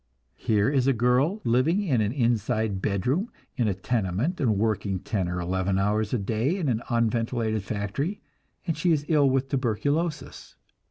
Here 0.39 0.67
is 0.67 0.87
a 0.87 0.93
girl 0.93 1.41
living 1.43 1.83
in 1.83 2.01
an 2.01 2.11
inside 2.11 2.81
bedroom 2.81 3.29
in 3.55 3.67
a 3.67 3.75
tenement, 3.75 4.41
and 4.41 4.57
working 4.57 4.97
ten 4.97 5.29
or 5.29 5.39
eleven 5.39 5.77
hours 5.77 6.11
a 6.11 6.17
day 6.17 6.57
in 6.57 6.69
an 6.69 6.81
unventilated 6.89 7.61
factory, 7.61 8.19
and 8.65 8.75
she 8.75 8.91
is 8.91 9.05
ill 9.09 9.29
with 9.29 9.49
tuberculosis. 9.49 10.55